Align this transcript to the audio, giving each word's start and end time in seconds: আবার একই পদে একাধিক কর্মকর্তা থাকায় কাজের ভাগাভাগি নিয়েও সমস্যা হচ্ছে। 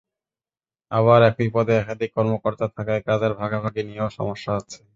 আবার 0.91 1.19
একই 1.23 1.49
পদে 1.53 1.73
একাধিক 1.77 2.09
কর্মকর্তা 2.17 2.65
থাকায় 2.75 3.01
কাজের 3.07 3.33
ভাগাভাগি 3.39 3.81
নিয়েও 3.83 4.09
সমস্যা 4.17 4.51
হচ্ছে। 4.55 4.79